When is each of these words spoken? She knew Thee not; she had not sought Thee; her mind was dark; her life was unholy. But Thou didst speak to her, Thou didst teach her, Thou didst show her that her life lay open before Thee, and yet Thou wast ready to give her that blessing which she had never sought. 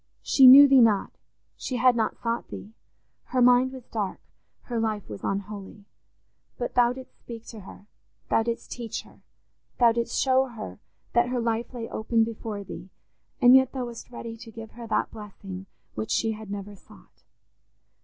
She 0.23 0.47
knew 0.47 0.67
Thee 0.67 0.81
not; 0.81 1.11
she 1.55 1.75
had 1.77 1.95
not 1.95 2.17
sought 2.19 2.47
Thee; 2.47 2.73
her 3.25 3.39
mind 3.39 3.71
was 3.71 3.85
dark; 3.85 4.19
her 4.63 4.79
life 4.79 5.07
was 5.07 5.23
unholy. 5.23 5.85
But 6.57 6.73
Thou 6.73 6.91
didst 6.93 7.19
speak 7.19 7.45
to 7.49 7.59
her, 7.59 7.85
Thou 8.31 8.41
didst 8.41 8.71
teach 8.71 9.03
her, 9.03 9.21
Thou 9.79 9.91
didst 9.91 10.19
show 10.19 10.45
her 10.47 10.79
that 11.13 11.29
her 11.29 11.39
life 11.39 11.71
lay 11.71 11.87
open 11.87 12.23
before 12.23 12.63
Thee, 12.63 12.89
and 13.39 13.55
yet 13.55 13.73
Thou 13.73 13.85
wast 13.85 14.09
ready 14.09 14.35
to 14.37 14.49
give 14.51 14.71
her 14.71 14.87
that 14.87 15.11
blessing 15.11 15.67
which 15.93 16.09
she 16.09 16.31
had 16.31 16.49
never 16.49 16.75
sought. 16.75 17.21